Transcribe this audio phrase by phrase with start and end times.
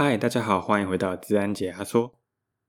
[0.00, 2.20] 嗨，大家好，欢迎回到自然解压缩。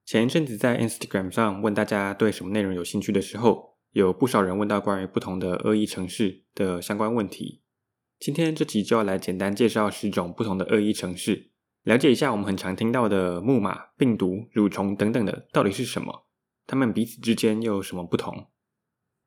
[0.04, 7.62] 前一阵子在 Instagram 上问大家对什么内容有兴趣的时候，有不少人问到关于不同的恶意程式的相关问题。
[8.20, 11.52] 今天这集就要来简单介绍十种不同的恶意程式，
[11.84, 16.26] 了解一下我们很常听到的木马、病毒、蠕虫等等的到底是什么，
[16.66, 18.48] 它们彼此之间又有什么不同。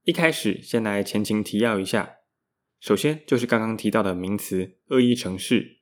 [0.02, 2.16] 一开始先来前情提要一下，
[2.80, 5.81] 首先就是刚刚提到的名词恶意程式。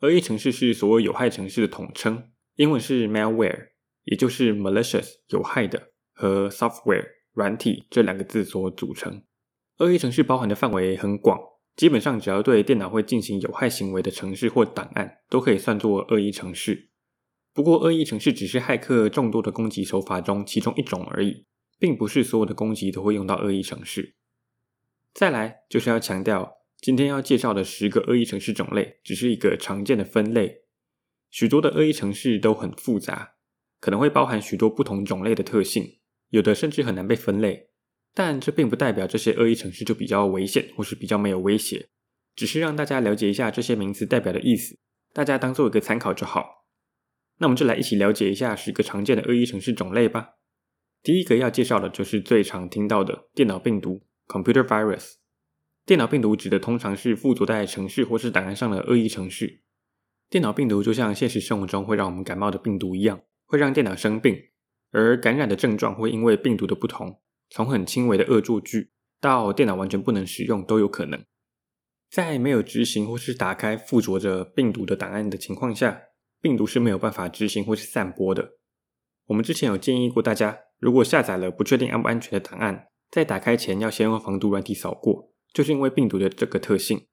[0.00, 3.68] 恶意程式是所有有害程式的统称，英文是 malware，
[4.04, 9.24] 也就是 malicious 有害的和 software 软体这两个字所组成。
[9.78, 11.38] 恶意程式包含的范围很广，
[11.74, 16.90] 基本上只要对电脑会进行有害行为的程式或档案，都可以算作恶意程式。
[17.54, 21.46] 不过，恶意程式只是骇客众多的攻击手法中其中一种而已，
[21.78, 24.14] 并不是所有的攻击都会用到恶意程式。
[25.14, 26.52] 再来就是要强调。
[26.80, 30.62] 今天要介绍的十个恶意程式种类，只是一个常见的分类。
[31.30, 33.34] 许多的恶意程式都很复杂，
[33.80, 35.98] 可能会包含许多不同种类的特性，
[36.30, 37.70] 有的甚至很难被分类。
[38.14, 41.88] 但这并不代表这些恶意程式就比较危险，或是比较没有威胁，
[42.34, 44.78] 只是让大家了解一下这些名词代表的意思，
[45.12, 46.66] 大家当做一个参考就好。
[47.38, 50.36] 那我们就来一起了解一下十个常见的恶意程式种类吧。
[51.02, 55.16] 第一个要介绍的就是最常听到的电脑病毒 （Computer Virus）。
[55.86, 59.62] 电脑病毒指的通常是附着在程式或是档案上的恶意程式。
[60.28, 64.36] 电脑病毒就像现实生活中会让我们感冒的病毒一样，会让电脑生病，
[64.90, 67.20] 而感染的症状会因为病毒的不同，
[67.50, 71.24] 从很轻微的恶作剧到电脑完全不能使用都有可能。
[72.10, 76.00] 在没有执行或是打开附着着病毒的档案的情况下，
[76.42, 78.54] 病毒是没有办法执行或是散播的。
[79.26, 85.32] 我们之前有建议过大家，如果下载了不确定安不安全的档案，在打开前要先用防毒软体扫过。
[85.56, 87.06] 就是因为病毒的这个特性，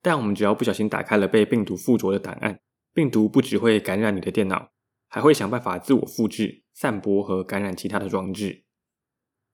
[0.00, 2.60] 但我们只要不小心打开了被病毒附着的档案，
[2.94, 4.70] 病毒不只会感染你的电脑，
[5.08, 8.62] 还会想办法自我复制、散播和感染其他的装置。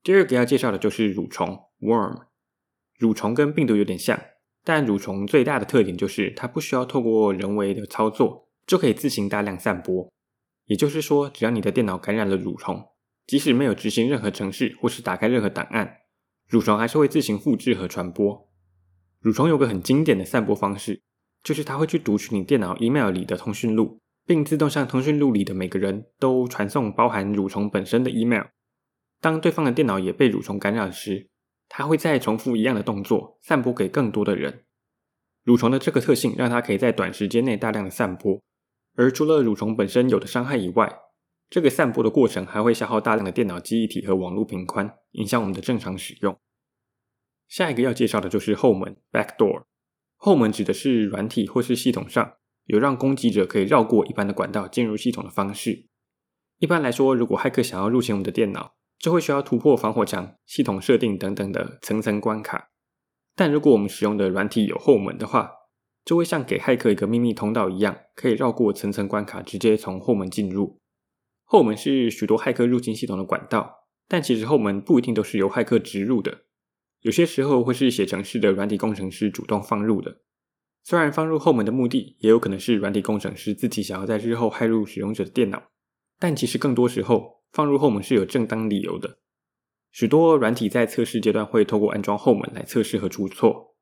[0.02, 2.26] 第二个要介绍的就是蠕虫 （worm）。
[2.98, 4.20] 蠕虫跟病毒有点像，
[4.62, 10.12] 但蠕虫最大的特点就是它不需要透过人为的操作，就可以自行大量散播。
[10.66, 12.90] 也就是说，只要你的电脑感染了蠕虫，
[13.26, 15.97] 即使没有执行任何程式或是打开任何档案。
[16.50, 18.48] 蠕虫还是会自行复制和传播。
[19.22, 21.02] 蠕虫有个很经典的散播方式，
[21.42, 28.44] 就是它会去读取你电脑 email 里的通讯录，并自动向通讯录里的每个人都传送包含蠕虫本身的 email。
[29.20, 31.28] 当对方的电脑也被蠕虫感染时，
[31.68, 34.64] 它会再重复一样的动作，散播给更多的人。
[35.44, 38.40] 蠕虫的这个特性让它可以在短时间内大量的散播，
[38.94, 40.98] 而除了蠕虫本身有的伤害以外，
[41.50, 46.38] 这个散播的过程还会消耗大量的电脑记忆体和网络频宽，影响我们的正常使用。
[47.48, 49.64] 下一个要介绍的就是后门 （backdoor）。
[50.16, 55.86] 后门指的是软体或是系统上有让攻击者可以绕过一般的管道进入系统的方式。
[56.58, 62.68] 一般来说，如果骇客想要入侵我们的电脑，就会需要突破防火墙、系统设定等等的层层关卡。
[63.34, 65.52] 但如果我们使用的软体有后门的话，
[66.04, 70.80] 就会像给骇客一个秘密通道一样，可以绕过层层关卡，直接从后门进入。
[71.50, 76.42] 后门是许多骇客入侵系统的管道，但其实后门不一定都是由骇客植入的，
[77.00, 80.20] 有些时候会是写程式的软体工程师主动放入的。
[80.84, 85.62] 虽然放入后门的目的也有可能是软体工程师自己想要在日后骇入使用者的电脑，
[86.18, 89.16] 但其实更多时候放入后门是有正当理由的。
[89.90, 93.74] 许多软体在测试阶段会透过安装后门来测试和出错，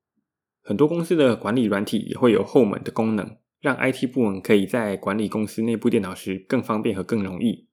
[0.63, 3.37] 很多公司的管理软体也会有后门的功能。
[3.67, 7.67] 让 IT 部门可以在管理公司内部电脑时更方便和更容易。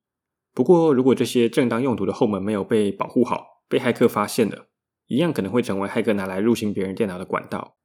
[0.51, 4.69] 不过，如果这些正当用途的后门没有被保护好，被骇客发现了，
[5.05, 7.77] 一样可能会成为骇客拿来入侵别人电脑的管道。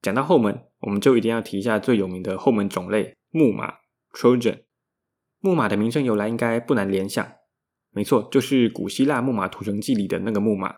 [0.00, 3.74] 讲到后门，我们就一定要提一下最有名的后门种类——木马
[4.14, 4.62] （Trojan）。
[5.40, 7.30] 木马的名称由来应该不难联想，
[7.90, 10.76] 没错，就是古希腊《木马屠城记》里的那个木马。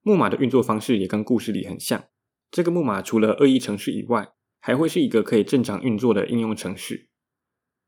[0.00, 2.02] 木马的运作方式也跟故事里很像。
[2.50, 4.30] 这个木马除了恶意程式以外，
[4.60, 7.08] 还会是一个可以正常运作的应用程序，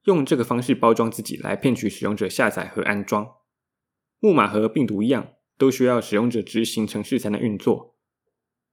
[0.05, 3.29] 用这个方式包装自己来骗取使用者下载和安装。
[4.19, 7.97] 木马和病毒一样，都需要使用者执行程序才能运作。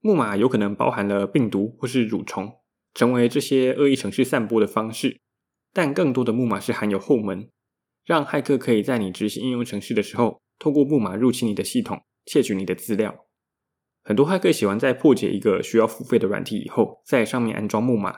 [0.00, 2.54] 木马有可能包含了病毒或是蠕虫，
[2.94, 5.20] 成为这些恶意程序散播的方式。
[5.72, 7.50] 但更多的木马是含有后门，
[8.04, 13.26] 让骇客可以在你执行应用程式的时候，透过木马入侵你的系统，窃取你的资料。
[14.10, 18.12] 很多骇客喜欢在破解一个需要付费的软体以后，在上面安装木马，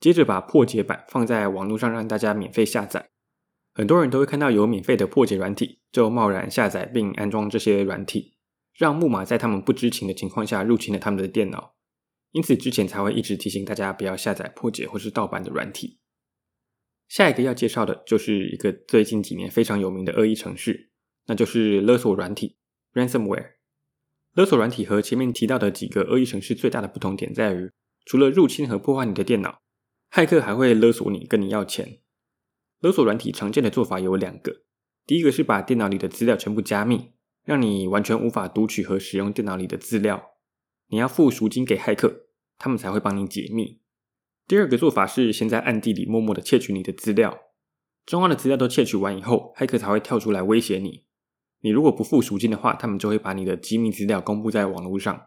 [0.00, 3.10] 接着把破解版放在网络上让大家免费下载。
[3.72, 8.34] 很多人都会看到有免费的破解软体，就贸然下载并安装这些软体，
[8.76, 11.76] 让木马在他们不知情的情况下入侵了他们的电脑。
[12.32, 16.00] 因此之前才会一直提醒大家不要下载破解或是盗版的软体。
[17.06, 20.90] 下一个要介绍的就是一个最近几年非常有名的恶意程式，
[21.26, 22.56] 那就是勒索软体
[22.94, 23.55] （ransomware）。
[24.36, 27.70] 勒索软体和前面提到的几个恶意程式最大的不同点在于，
[28.04, 29.62] 除了入侵和破坏你的电脑，
[30.12, 32.00] 骇客还会勒索你，跟你要钱。
[32.80, 34.60] 勒索软体常见的做法有两个，
[35.06, 37.12] 第一个是把电脑里的资料全部加密，
[37.46, 40.32] 让你完全无法读取和使用电脑里的资料，
[40.88, 42.26] 你要付赎金给骇客，
[42.58, 43.80] 他们才会帮你解密。
[44.46, 47.38] 第二个做法是先在暗地里默默的窃取你的资料，
[48.04, 51.05] 重要的资料都窃取完以后，骇客才会跳出来威胁你。
[51.66, 55.20] 你如果不付赎金的话，他们就会把你的机密资料公布在网络上。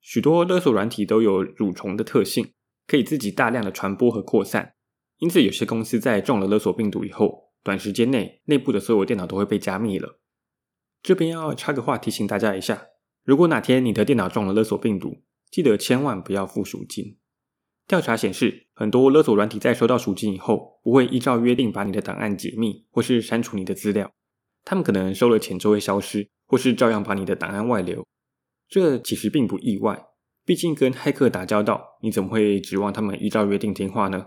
[0.00, 2.54] 许多勒索软体都有蠕虫的特性，
[2.86, 4.72] 可以自己大量的传播和扩散。
[5.18, 10.18] 因此，有些公司在中了勒索病毒以后，短时间内内部的所有电脑都会被加密了。
[11.02, 12.86] 这边要插个话提醒大家一下：
[13.22, 15.20] 如果哪天你的电脑中了勒索病毒，
[15.50, 17.18] 记得千万不要付赎金。
[17.86, 24.10] 调查显示，很多勒索软体在收到赎金以后，不会依照约定把你的档案解密，或是删除你的资料。
[24.68, 28.06] 他们可能收了钱就会消失，或是照样把你的档案外流。
[28.68, 30.04] 这其实并不意外，
[30.44, 34.26] 毕竟跟骇客打交道，你怎么会指望他们依照约定听话呢？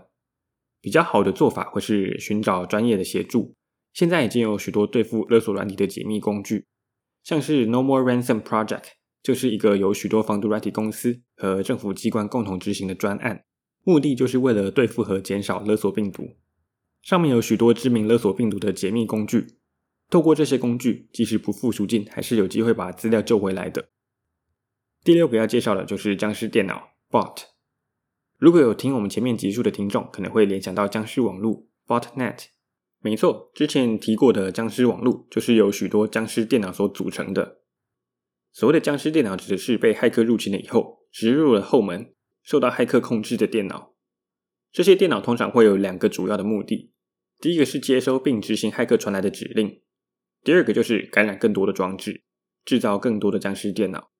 [0.80, 3.54] 比较好的做法会是寻找专业的协助。
[3.92, 6.66] 现在已经有许多对付勒索软体的解密工具，
[7.22, 8.86] 像是 No More Ransom Project，
[9.22, 13.44] 就是一个由许多防毒软体公司和政府机关共同执行的专案。
[13.84, 16.36] 目的就是为了对付和减少勒索病毒，
[17.00, 19.46] 上面有许多知名勒索病毒的解密工具。
[20.12, 23.88] 透过这些工具，即使不付赎金，还是有机会把资料救回来的。
[25.02, 27.44] 第六个要介绍的就是僵尸电脑 （Bot）。
[28.36, 32.48] 如果有听我们前面集数的听众，可能会联想到僵尸网络 （Botnet）。
[33.00, 37.60] 没错，之前提过的僵尸网络就是由许多僵尸电脑所组成的。
[38.52, 42.12] 所谓的僵尸电脑，指的是被骇客入侵了以后，植入了后门。
[42.42, 43.94] 受到骇客控制的电脑，
[44.70, 46.92] 这些电脑通常会有两个主要的目的：
[47.40, 49.80] 第一个是接收并执行骇客传来的指令；
[50.42, 52.22] 第二个就是感染更多的装置，
[52.64, 54.10] 制造更多的僵尸电脑。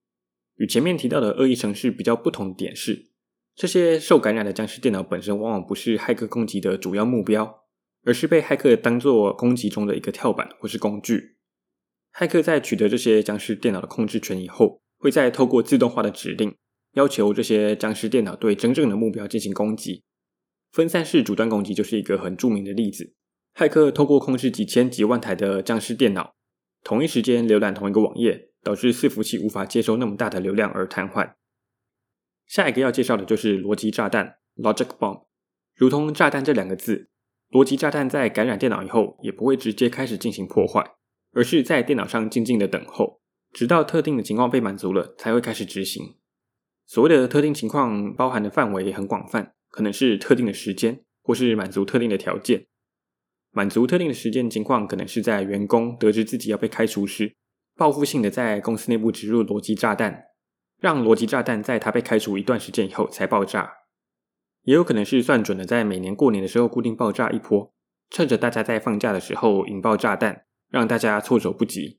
[0.56, 3.10] 与前面提到的恶意程式比较不同点是，
[3.54, 7.64] 这些受感染的僵尸电脑本身往往不是骇客攻击的主要目标，
[8.04, 11.36] 而是被骇客当作攻击中的一个跳板或是工具。
[12.14, 16.54] 骇客在取得这些僵尸电脑的控制权以后，会再透过自动化的指令。
[16.92, 20.04] 要求这些僵尸电脑对真正的目标进行攻击，
[20.70, 23.14] 分散式主端攻击就是一个很著名的例子。
[23.54, 26.34] 骇客透过控制几千几万台的僵尸电脑，
[26.82, 31.34] 同一时间浏览同一个网页，导致伺服器无法接收那么大的流量而瘫痪。
[32.46, 35.26] 下一个要介绍的就是逻辑炸弹 （Logic Bomb）。
[35.74, 37.10] 如同炸弹这两个字，
[37.50, 40.94] 逻辑炸弹在感染电脑以后，也不会直接开始进行破坏，
[41.32, 43.20] 而是在电脑上静静的等候，
[43.52, 46.16] 直到特定的情况被满足了，才会开始执行。
[46.86, 52.66] 所谓的特定情况包含的范围也很广泛，可能是特定的时间，或是满足特定的条件。
[53.54, 57.34] 满足特定的时间情况，可能是在员工得知自己要被开除时，
[57.76, 60.24] 报复性的在公司内部植入逻辑炸弹，
[60.80, 63.70] 让逻辑炸弹在他被开除一段时间以后才爆炸。
[64.62, 67.74] 也有可能是算准了在每年过年的时候固定爆炸一波，
[68.08, 71.98] 趁着大家在放假的时候引爆炸弹，让大家措手不及。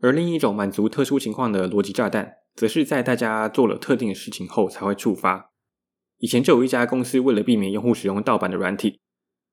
[0.00, 5.50] 而另一种满足特殊情况的逻辑炸弹，则是在大家做了特定的事情后才会触发。
[6.18, 9.00] 以前就有一家公司为了避免用户使用盗版的软体，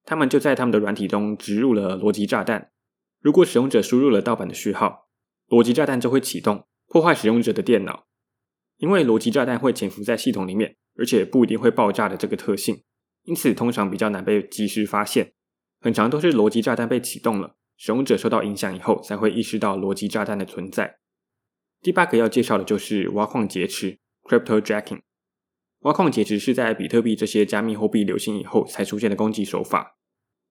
[0.05, 2.71] 他们就在他们的软体中植入了逻辑炸弹。
[3.19, 5.09] 如果使用者输入了盗版的序号，
[5.49, 8.05] 逻辑炸弹就会启动，破坏使用者的电脑。
[8.77, 12.83] 因为逻辑炸弹会潜伏在系统里面，而且不一定会爆炸的这个特性，
[13.23, 15.33] 因此通常比较难被及时发现。
[15.81, 20.99] 很常都是逻辑炸弹被启动了，使用者受到影响以后才会意识到逻辑炸弹的存在。
[21.81, 25.01] 第八个要介绍的就是挖矿劫持 （Cryptojacking）。
[25.85, 29.99] 挖矿劫持是在比特币这些加密货币流行以后才出现的攻击手法。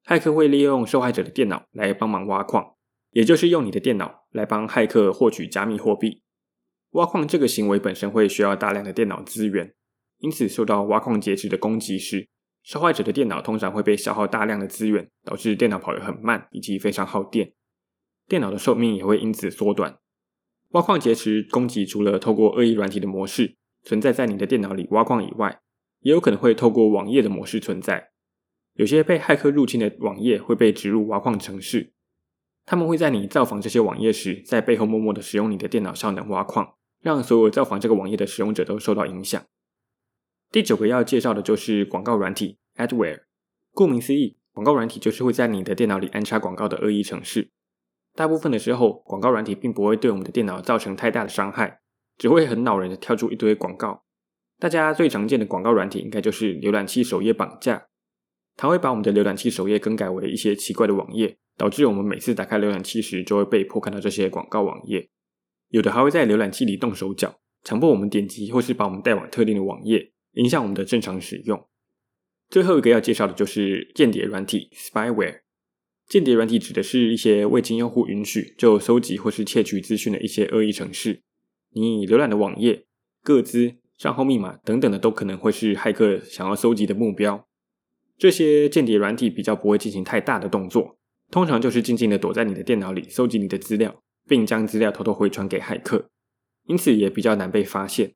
[0.07, 2.77] 骇客会利用受害者的电脑来帮忙挖矿，
[3.11, 6.23] 也就是用你的电脑来帮骇客获取加密货币。
[6.91, 9.75] 挖矿这个行为本身会需要大量的电脑资源，
[10.19, 12.29] 因此受到挖矿劫持的攻击时，
[12.63, 17.55] 受害者的电脑通常会被消耗大量的资源，导致电脑跑得很慢以及非常耗电，
[18.29, 19.99] 电脑的寿命也会因此缩短。
[20.69, 25.61] 挖矿劫持攻击除了透过恶意软体的模式存在在你的电脑里挖矿以外，
[26.01, 28.11] 也有可能会透过网页的模式存在。
[28.73, 31.93] 有些被骇客入侵的网页会被植入挖矿程式，
[32.67, 39.41] 他们会在你造访这些网页时，在背后默默的使用你的电脑效能挖矿，让所有造访这个网页的使用者都受到影响。
[40.51, 43.25] 第九个要介绍的就是广告软体 Adware。
[43.73, 47.51] 顾名思义，广告软体就是会在你的电脑里安插广告的恶意程式。
[48.15, 51.81] 大部分的时候，广告软体并不会对我们的电脑造成太大的伤害，
[52.17, 54.05] 只会很恼人的跳出一堆广告。
[54.59, 57.89] 大家最常见的广告软体应该就是浏览器首页绑架。
[58.57, 65.11] 它会把我们的浏览器首页更改为一些奇怪的网页，导致我们每次打开浏览器时就会被迫看到这些广告网页。
[65.71, 71.69] 有的还会在浏览器里动手脚，强迫我们点击或是把我们带往特定的网页，影响我们的正常使用。
[72.49, 75.41] 最后一个要介绍的就是间谍软体 （spyware）。
[76.07, 81.23] 间谍软体指的是一些未经用户允许就搜集或是窃取资讯的一些恶意程式。
[81.75, 82.87] 你浏览的网页、
[83.23, 87.47] 个资、账号密码等等的，都可能会是骇客想要搜集的目标。
[88.17, 90.97] 这些间谍软体比较不会进行太大的动作，
[91.33, 96.09] 通常就是静静的躲在你的电脑里，搜集你的资料，并将资料偷偷回传给骇客，
[96.67, 98.15] 因此也比较难被发现。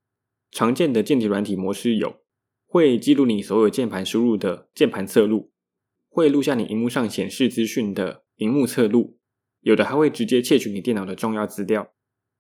[0.53, 2.21] 常见的间谍软体模式有：
[2.67, 5.51] 会记录你所有键盘输入的键盘侧录，
[6.09, 9.19] 会录下你荧幕上显示资讯的荧幕侧录，
[9.63, 11.93] 有的还会直接窃取你电脑的重要资料。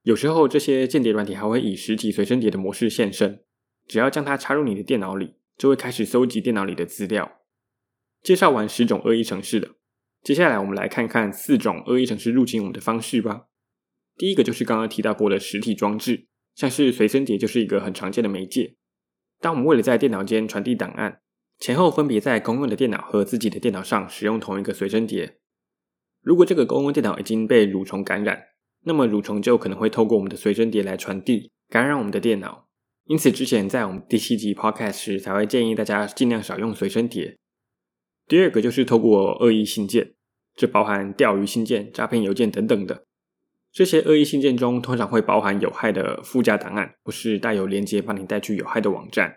[0.08, 3.44] 有时候这些间谍软体还会以实体随身碟的模式现身，
[3.86, 7.42] 只要将它插入你的电脑里，就会开始搜集电脑里的资料。
[8.22, 9.74] 介绍完十种恶意程式了，
[10.22, 13.48] 接下来我们来看看四种恶意程式入侵我们的方式吧。
[14.16, 18.76] 第一个就是刚刚提到过的实体装置，像是随身碟就是一个很常见的媒介。
[19.40, 21.20] 当我们为了在电脑间传递档案，
[21.58, 25.38] 前后分别在公用的电脑和自己的电脑上使用同一个随身碟，
[26.22, 28.46] 如果这个公用电脑已经被蠕虫感染，
[28.85, 32.68] 那么蠕虫就可能会透过我们的随身碟来传递，感染我们的电脑。
[33.04, 37.38] 因此，之前在我们第七集 Podcast 时才会建议大家尽量少用随身碟。
[38.26, 40.14] 第二个就是透过恶意信件，
[40.54, 43.04] 这包含钓鱼信件、诈骗邮件等等的。
[43.73, 49.37] 这些恶意信件中通常会包含有害的附加档案，或是带有连接把你带去有害的网站。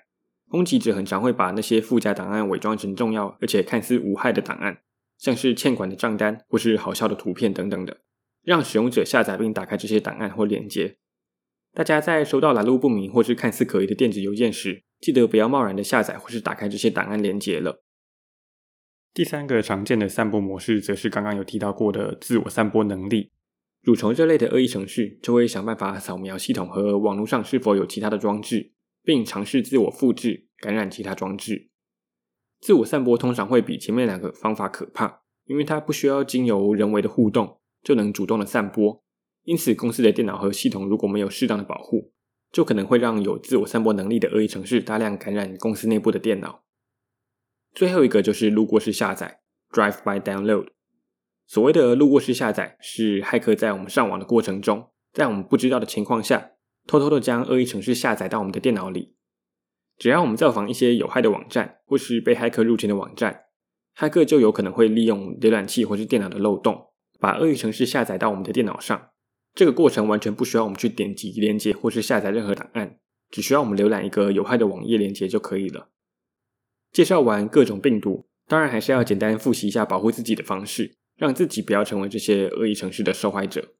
[0.50, 4.82] 攻击者很常会把那些附加档案伪装成重要而且看似无害的档案，
[5.18, 8.02] 像是欠款的账单或是好笑的图片等等的，
[8.44, 10.98] 让使用者下载并打开这些档案或链接。
[11.74, 17.84] 大家在收到来路不明或是看似可疑的电子邮件时，记得不要贸然的下载或是打开这些档案连接了。
[19.14, 23.32] 第三个常见的散播模式，则是刚刚有提到过的自我散播能力。
[23.84, 31.70] 蠕虫这类的恶意程式就会想办法扫描系统和网络上是否有其他的装置，并尝试自我复制，感染其他装置。
[32.60, 39.04] 自我散播通常会比前面两个方法可怕，因为它不需要经由人为的互动就能主动的散播。
[39.44, 42.14] 因此，公司的电脑和系统如果没有适当的保护，
[42.52, 46.64] 就可能会让有自我散播能力的恶意程式大量感染公司内部的电脑。
[47.74, 50.68] 最后一个就是路过式下载 （Drive-by Download）。
[51.48, 56.52] 所谓的路过式下载，是骇客在我们上网的过程中，在我们不知道的情况下，
[56.86, 59.16] 偷偷的将恶意程式下载到我们的电脑里。
[59.98, 63.46] 只要我们造访一些有害的网站，或是被骇客入侵的网站，
[63.98, 66.91] 骇客就有可能会利用浏览器或是电脑的漏洞，
[67.22, 69.10] 把恶意程式下载到我们的电脑上。
[69.54, 72.98] 这个过程完全不需要我们去点击连接或是下载任何档案，
[73.30, 75.90] 只需要我们浏览一个有害的网页连接就可以了。
[76.92, 83.76] 介绍完各种病毒，当然还是要简单复习一下保护自己的方式，让自己不要成为这些恶意程序的受害者。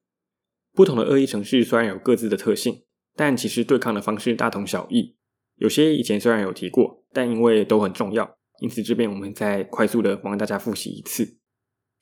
[0.72, 2.84] 不同的恶意程序虽然有各自的特性，
[3.16, 5.16] 但其实对抗的方式大同小异。
[5.56, 11.38] 有些以前虽然有提过，但因为都很重要，因此这边我们再快速的帮大家复习一次。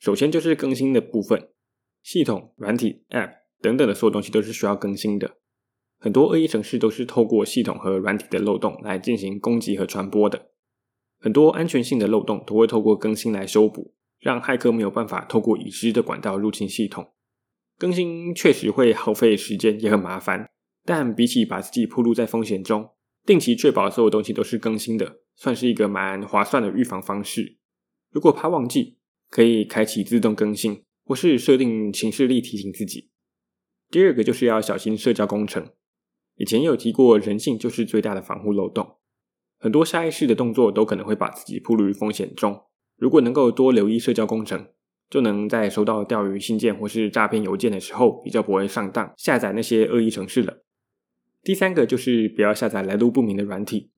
[0.01, 1.49] 首先就是更新的部分，
[2.01, 5.37] 系统、软体、App 等等的所有东西都是需要更新的。
[5.99, 10.49] 很多恶意程式都是透过系统和软体的漏洞来进行攻击和传播的。
[11.19, 17.13] 很多安全性的漏洞都会透过更新来修补，让骇客没有办法透过已知的管道入侵系统。
[17.77, 20.49] 更新确实会耗费时间，也很麻烦，
[20.83, 22.89] 但比起把自己暴露在风险中，
[23.23, 27.59] 定期确保所有东西都是更新的，算是一个蛮划算的预防方式。
[28.09, 28.97] 如果怕忘记，
[29.31, 33.09] 可以开启自动更新，或是设定行事历提醒自己。
[33.89, 35.69] 第二个就是要小心社交工程，
[36.35, 38.97] 以前有提过，人性就是最大的防护漏洞。
[39.57, 42.61] 很多下意识的动作都可能会把自己暴露于风险中。
[42.97, 44.67] 如果能够多留意社交工程，
[45.09, 50.63] 就能在收到钓鱼信件或是诈骗邮件的时候，比较不会上当，下载那些恶意程式了。
[51.43, 53.91] 第三个就是不要下载来路不明的软体，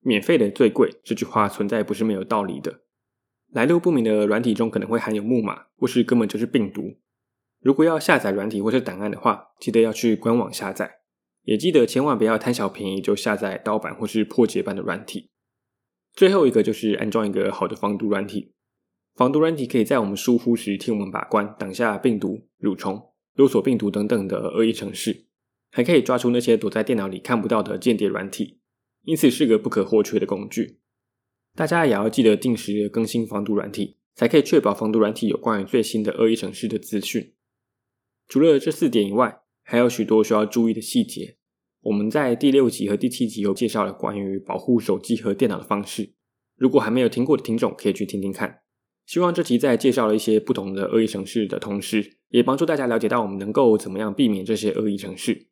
[0.00, 2.82] 免费的最贵，这句话存在不是没有道理的。
[3.52, 6.98] 来路不明的软体中可能会含有木马，或是根本就是病毒。
[7.60, 11.00] 如果要下载软体或是档案的话，记得要去官网下载。
[11.42, 15.30] 也记得千万不要贪小便宜就下载盗版或是破解版的软体。
[16.12, 18.54] 最后一个就是安装一个好的防毒软体。
[19.14, 25.26] 防毒软体可以在我们疏忽时替我们把关，挡下病毒、蠕虫、勒索病毒等等的恶意程式，
[25.70, 28.60] 还可以抓出那些躲在电脑里看不到的间谍软体，
[29.04, 30.80] 因此是个不可或缺的工具。
[31.54, 37.34] 大家也要记得定时更新防毒软体，才可以确保防毒软体有关于最新的恶意程式的资讯。
[38.28, 41.36] 除了这四点以外，还有许多需要注意的细节，
[41.82, 46.14] 我们在第六集和第七集有介绍了关于保护手机和电脑的方式。
[46.56, 48.60] 如果还没有听过的听众，可以去听听看。
[49.06, 55.48] 希望这集在介绍了一些不同的恶意程式的同时，也帮助大家了解到我们能够怎么样避免这些恶意程式。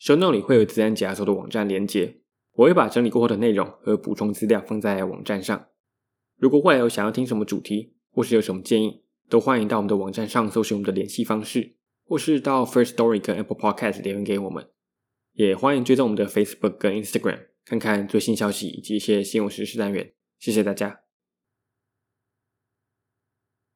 [0.00, 2.20] Show Note 里会有资安解压缩的网站连接，
[2.58, 5.68] 我会把整理过后的内容和补充资料放在网站上。
[6.36, 14.68] 如果未来有想要听什么主题，或是有什么建议，都欢迎到我们的网站上搜寻我们的联系方式，或是到 First Story 跟 Apple Podcast 留言给我们。
[15.34, 20.12] 也欢迎追踪我们的 Facebook 跟 Instagram，看看最新消息以及一些新闻时事单元。
[20.40, 21.07] 谢谢大家。